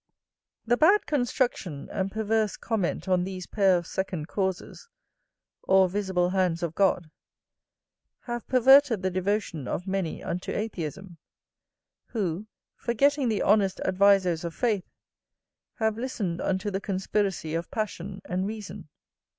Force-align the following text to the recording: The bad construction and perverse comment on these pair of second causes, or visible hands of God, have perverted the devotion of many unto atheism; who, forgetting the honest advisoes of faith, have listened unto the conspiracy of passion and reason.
The 0.65 0.77
bad 0.77 1.05
construction 1.05 1.87
and 1.91 2.11
perverse 2.11 2.57
comment 2.57 3.07
on 3.07 3.23
these 3.23 3.45
pair 3.45 3.77
of 3.77 3.85
second 3.85 4.27
causes, 4.27 4.89
or 5.61 5.87
visible 5.87 6.31
hands 6.31 6.63
of 6.63 6.73
God, 6.73 7.11
have 8.21 8.47
perverted 8.47 9.03
the 9.03 9.11
devotion 9.11 9.67
of 9.67 9.85
many 9.85 10.23
unto 10.23 10.51
atheism; 10.51 11.17
who, 12.07 12.47
forgetting 12.75 13.29
the 13.29 13.43
honest 13.43 13.79
advisoes 13.85 14.43
of 14.43 14.55
faith, 14.55 14.89
have 15.75 15.99
listened 15.99 16.41
unto 16.41 16.71
the 16.71 16.81
conspiracy 16.81 17.53
of 17.53 17.69
passion 17.69 18.21
and 18.25 18.47
reason. 18.47 18.89